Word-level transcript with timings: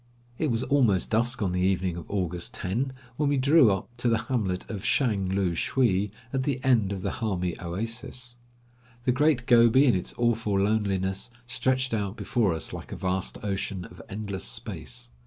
It 0.39 0.49
was 0.49 0.63
already 0.63 1.05
dusk 1.07 1.43
on 1.43 1.51
the 1.51 1.61
evening 1.61 1.95
of 1.95 2.09
August 2.09 2.55
10 2.55 2.91
when 3.17 3.29
we 3.29 3.37
drew 3.37 3.69
up 3.71 3.87
to 3.97 4.09
the 4.09 4.17
hamlet 4.17 4.67
of 4.67 4.83
Shang 4.83 5.29
loo 5.29 5.51
shwee 5.51 6.09
at 6.33 6.41
the 6.41 6.59
end 6.63 6.91
of 6.91 7.03
the 7.03 7.11
Hami 7.11 7.55
oasis. 7.61 8.35
The 9.03 9.11
Great 9.11 9.45
Gobi, 9.45 9.85
in 9.85 9.93
its 9.93 10.15
awful 10.17 10.59
loneliness, 10.59 11.29
stretched 11.45 11.93
out 11.93 12.17
before 12.17 12.55
us, 12.55 12.73
like 12.73 12.91
a 12.91 12.95
vast 12.97 13.37
ocean 13.43 13.85
of 13.85 14.01
endless 14.09 14.45
space. 14.45 15.11